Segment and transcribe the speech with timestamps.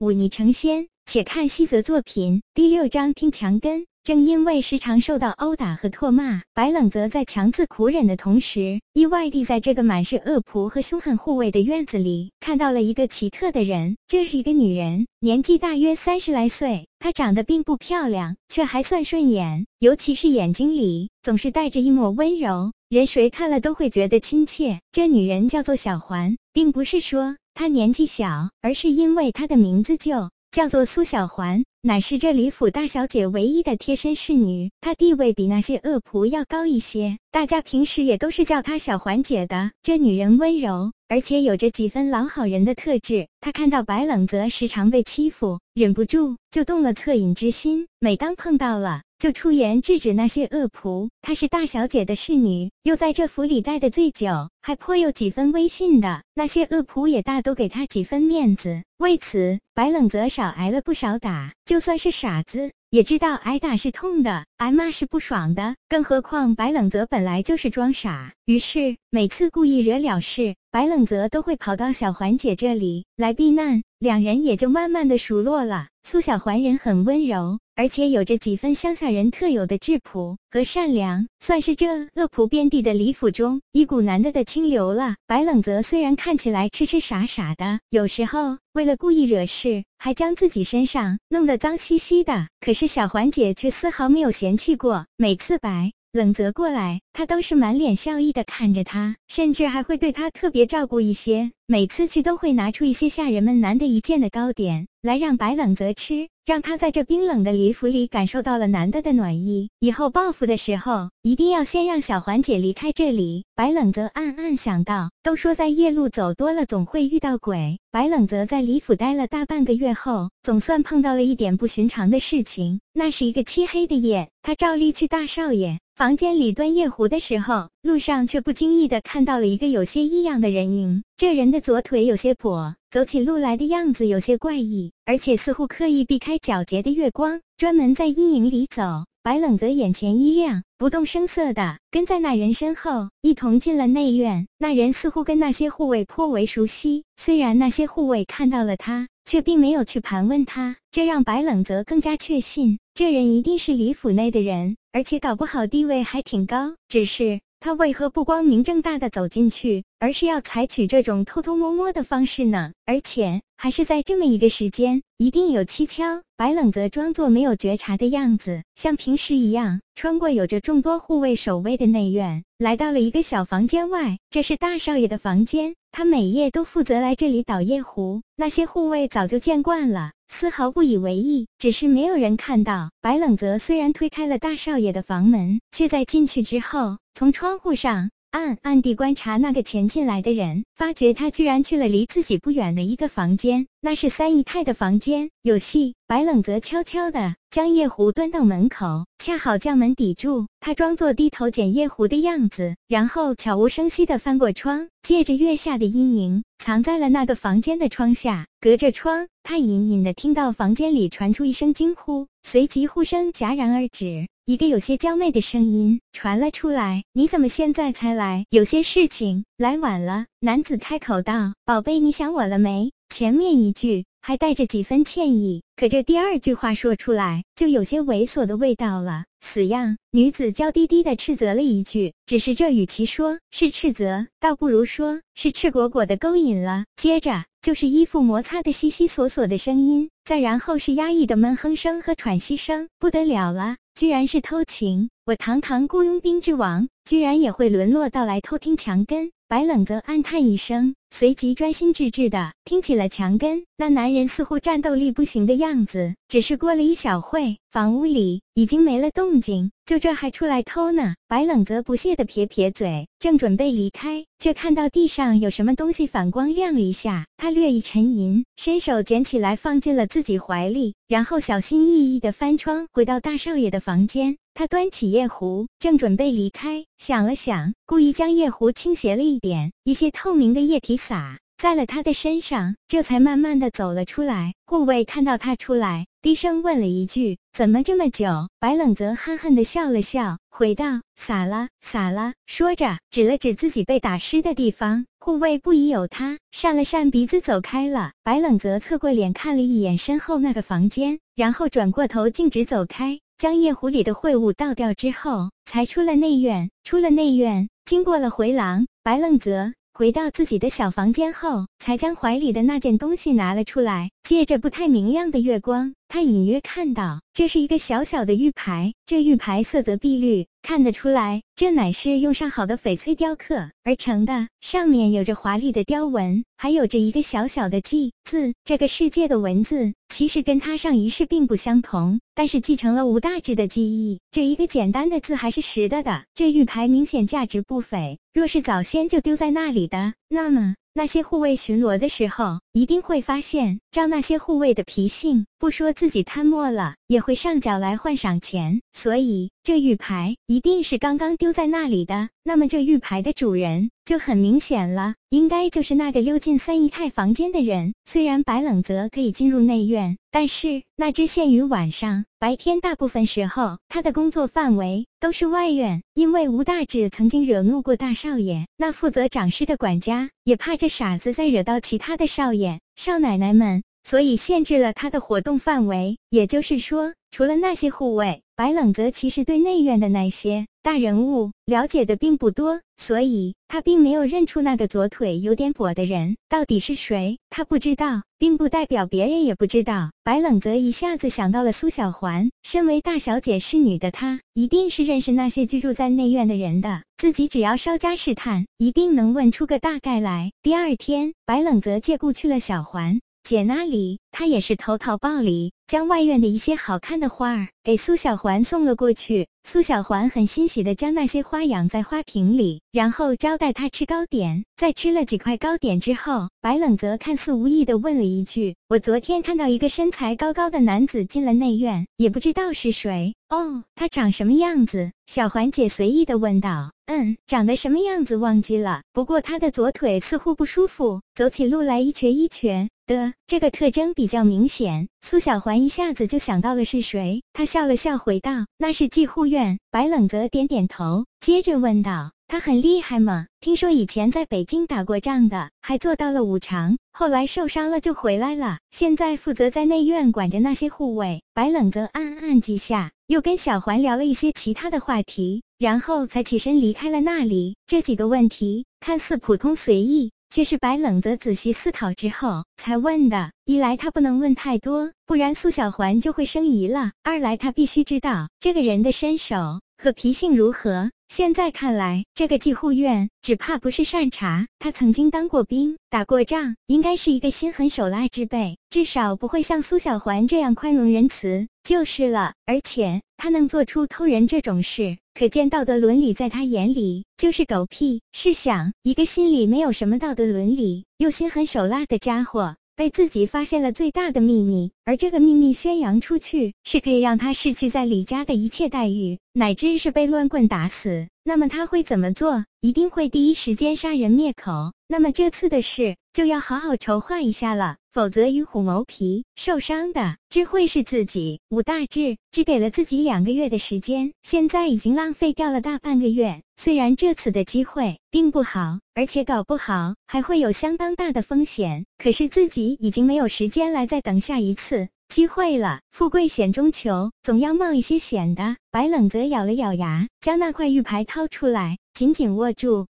[0.00, 0.88] 忤逆成仙。
[1.04, 3.84] 且看西泽作品第六章，听墙根。
[4.02, 13.98] 正因为时常受到殴打和唾骂，白冷泽在强自苦忍的同时，意外地在这个满是恶仆和凶狠护卫的院子里，看到了一个奇特的人。
[14.06, 16.88] 这是一个女人，年纪大约三十来岁。
[16.98, 24.80] 她长得并不漂亮，却还算顺眼，尤其是眼睛里总是带着一抹温柔，人谁看了都会觉得亲切。
[24.92, 30.30] 这女人叫做小环，并不是说他年纪小，而是因为他的名字就。
[30.50, 39.70] 叫做苏小环，乃是这李府大小姐唯一的贴身侍女，她地位比那些恶仆要高一些，大家平时也都是叫她小环姐的。
[39.82, 43.26] 这女人温柔，而且有着几分老好人的特质。
[43.40, 49.00] 她看到白冷泽时常被欺负，忍不住就动了恻隐之心，每当碰到了。
[49.18, 51.10] 就出言制止那些恶仆。
[51.20, 56.22] 她是大小姐的侍女，又在这府里待的最久，还颇有几分威信的。
[56.34, 58.82] 那些恶仆也大都给她几分面子。
[58.96, 61.52] 为此，白冷泽少挨了不少打。
[61.70, 65.76] 就算是傻子，也知道挨打是痛的，挨骂是不爽的。
[65.88, 75.88] 更何况白冷泽本来就是装傻，于是每次故意惹了事，白冷泽都会跑到小环姐这里来避难，两人也就慢慢的熟络了。
[76.04, 77.58] 苏小环人很温柔。
[77.74, 85.16] 而且有着几分乡下人特有的质朴和善良，算是这恶仆遍地的李府中一股难得的清流了。
[85.26, 95.06] 白冷泽虽然看起来痴痴傻傻的，有时候为了故意惹事，还将自己身上弄得脏兮兮的，可是小环姐却丝毫没有嫌弃过。
[95.16, 101.52] 每次白冷泽过来，她都是满脸笑意的看着他，甚至还会对他特别照顾一些。
[101.66, 106.28] 每次去都会拿出一些下人们难得一见的糕点来让白冷泽吃。
[106.44, 109.70] 让他在这冰冷的李府里感受到了难得的暖意。
[109.78, 113.44] 以后报复的时候，一定要先让小环姐离开这里。
[113.54, 117.78] 白冷泽暗暗想到，都说在夜路走多了，总会遇到鬼。
[117.92, 122.80] 白冷泽在李府待了大半个月后，总算碰到了一点不寻常的事情。
[122.92, 131.02] 那是一个漆黑的夜，他照例去大少爷房间里端夜壶的时候，路上却不经意的看到了一个有些异样的人影。
[131.16, 132.74] 这人的左腿有些跛。
[132.92, 138.82] 走起路来的样子有些怪异，而且似乎刻意避开皎洁的月光，专门在阴影里走。
[139.22, 144.46] 白冷泽眼前一亮，不动声色的跟在那人身后，一同进了内院。
[144.56, 156.76] 那人似乎跟那些护卫颇为熟悉，虽然那些护卫看到了他，却并没有去盘问他，这让白冷泽更加确信，这人一定是李府内的人，而且搞不好地位还挺高。
[156.88, 157.40] 只是。
[157.60, 162.72] 他为何不光明正大的走进去，而是要采取这种偷偷摸摸的方式呢？
[162.86, 166.22] 而且还是在这么一个时间，一定有蹊跷。
[166.38, 174.16] 白冷则装作没有觉察的样子，像平时一样，穿过有着众多护卫守卫的内院，来到了一个小房间外。
[174.30, 178.22] 这是大少爷的房间，他每夜都负责来这里倒夜壶。
[178.36, 180.12] 那些护卫早就见惯了。
[180.32, 182.92] 丝毫不以为意，只是没有人看到。
[183.00, 195.30] 白冷泽虽然推开了大少爷的房门，却在进去之后，从窗户上暗暗地观察那个前进来的人，发觉他居然去了离自己不远的一个房间，那是三姨太的房间。
[195.42, 195.94] 有戏！
[196.06, 200.46] 白冷泽悄悄地将夜壶端到门口，恰好将门抵住。
[200.60, 208.46] 他装作低头捡夜壶的样子，然后悄无声息地翻过窗，借着月下的阴影，藏在了那个房间的窗下。
[208.60, 214.28] 隔着窗，他隐隐地听到房间里传出一声惊呼，随即呼声戛然而止。
[214.50, 218.44] 一个有些娇媚的声音传了出来：“你怎么现在才来？
[218.50, 224.06] 有些事情来晚了。”男子开口道：“宝贝，你想我了没？”前面一句。
[224.22, 229.24] 还带着几分歉意，可这第二句话说出来就有些猥琐的味道了。
[229.40, 236.84] 死样，女子娇滴滴的斥责了一句，只是这与其说是斥责，倒不如说是赤果果的勾引了。
[236.96, 242.88] 接着就是衣服摩擦的悉悉索索的声音，再然后是压抑的闷哼声和喘息声。
[243.00, 245.08] 不得了了，居然是偷情！
[245.26, 249.32] 我堂堂雇佣兵之王，居然也会沦落到来偷听墙根。
[249.50, 253.64] 白冷则暗叹一声，随即专心致志地听起了墙根。
[253.76, 259.72] 那男人似乎战斗力不行的样子，只是过了一小会，房屋里已经没了动静。
[259.84, 261.16] 就这还出来偷呢？
[261.26, 267.26] 白冷则不屑地撇撇嘴，正准备离开，却看到地上有什么东西反光亮了一下。
[267.36, 274.36] 他略一沉吟，伸手捡起来放进了自己怀里，然后小心翼翼地翻窗回到大少爷的房间。
[274.60, 284.52] 他端起夜壶，正准备离开，想了想，故意将夜壶倾斜了一点，一些透明的液体洒在了他的身上，这才慢慢的走了出来。
[284.66, 288.26] 护卫看到他出来，低声问了一句：“怎么这么久？”
[288.60, 295.06] 白冷泽憨憨的笑了笑，回道：“洒了，洒了。”说着，指了指自己被打湿的地方。
[295.20, 298.12] 护卫不疑有他，扇了扇鼻子走开了。
[298.22, 306.68] 白冷泽侧过脸看了一眼身后那个房间，然后转过头径直走开，将夜壶里的秽物倒掉之后，才出了内院。
[306.84, 309.72] 出了内院，经过了回廊，白愣泽。
[309.94, 314.10] 回到自己的小房间后，才将怀里的那件东西拿了出来。
[314.22, 318.92] 借着不太明亮的月光，他隐约看到这是一个小小的玉牌。
[319.06, 328.54] 这玉牌色泽碧绿，看得出来这乃是用上好的翡翠雕刻而成的，上面有着华丽的雕纹，还有着一个小小的“记”字。
[328.64, 334.18] 这个世界的文字其实跟他上一世并不相同，但是继承了吴大志的记忆。
[334.30, 336.24] 这一个简单的字还是实的的。
[336.34, 338.18] 这玉牌明显价值不菲。
[338.32, 343.80] 若是早先就丢在那里的，那么那些护卫巡逻的时候，一定会发现。
[343.90, 348.80] 照那些护卫的脾性，不说自己贪墨了，也会上缴来换赏钱。
[348.92, 352.28] 所以这玉牌一定是刚刚丢都在那里的。
[352.44, 357.92] 那么这玉牌的主人就很明显了，应该就是那个溜进三姨太房间的人。
[358.04, 366.00] 虽然白冷泽可以进入内院，但是那只限于晚上，白天大部分时候他的工作范围都是外院。
[366.14, 372.78] 因为吴大志曾经惹怒过大少爷，那负责掌事的管家也怕这傻子再惹到其他的少爷。
[372.94, 376.16] 少奶奶们，所以限制了他的活动范围。
[376.30, 387.38] 也就是说，除了那些护卫，白冷泽其实对内院的那些大人物了解的并不多，所以他并没有认出那个左腿有点跛的人到底是谁。
[387.50, 390.10] 他不知道，并不代表别人也不知道。
[390.22, 397.02] 白冷泽一下子想到了苏小环，身为大小姐侍女的她，一定是认识那些居住在内院的人的。
[397.16, 400.52] 自己只要稍加试探，一定能问出个大概来。
[400.62, 403.20] 第二天，白冷泽借故去了小环
[403.50, 405.72] 姐那里，她也是投桃报李。
[405.88, 414.64] 将外院的一些好看的花儿给苏小环送了过去，苏小环很欣喜的将那些花养在花瓶里，然后招待他吃糕点。
[414.76, 423.34] 在吃了几块糕点之后，白冷泽看似无意的问了一句：“我昨天看到一个身材高高的男子进了内院，也不知道是谁。
[423.48, 426.92] 哦，他长什么样子？”小环姐随意的问道。
[427.06, 437.42] “嗯，长得什么样子忘记了，不过他的左腿似乎不舒服，走起路来一瘸一瘸。”的这个特征比较明显，苏小环一下子就想到了是谁。
[437.52, 443.46] 他笑了笑，回道：“那是季护院。”白冷泽点点头，接着问道：“他很厉害吗？
[443.60, 448.78] 听说以前在北京打过仗的，还做到了五常，后来受伤了就回来了。
[448.90, 457.76] 现在负责在内院管着那些护卫。”白冷泽暗暗记下，又跟小环聊了一些其他的话题，然后才起身离开了那里。
[457.86, 460.32] 这几个问题看似普通随意。
[460.50, 463.52] 却是白冷泽仔细思考之后才问的。
[463.64, 471.10] 一来他不能问太多，不然苏小环就会生疑了；二来他必须知道这个人的身手和脾性如何。
[471.28, 474.66] 现在看来，这个季护院只怕不是善茬。
[474.80, 482.54] 他曾经当过兵，打过仗，应该是一个心狠手辣之辈，至少不会像苏小环这样宽容仁慈就是了。
[482.66, 488.20] 而且他能做出偷人这种事，可见道德伦理在他眼里就是狗屁。
[488.34, 492.76] 试想，一个心里没有什么道德伦理又心狠手辣的家伙。
[492.96, 501.28] 被自己发现了最大的秘密，而这个秘密宣扬出去，是可以让他失去在李家的一切待遇，乃至是被乱棍打死。
[501.42, 502.64] 那么他会怎么做？
[502.80, 504.92] 一定会第一时间杀人灭口。
[505.08, 511.60] 那么这次的事就要好好筹划一下了，否则与虎谋皮，受伤的只会是自己。
[511.70, 516.62] 武大志只给了自己两个月的时间，现在已经浪费掉了大半个月。
[516.76, 526.00] 虽然这次的机会并不好，而且搞不好还会有相当大的风险，可是自己已经没有时间来再等下一次机会了。
[526.10, 528.76] 富贵险中求，总要冒一些险的。
[528.90, 533.06] 白冷泽咬了咬牙，将那块玉牌掏出来，紧紧握住。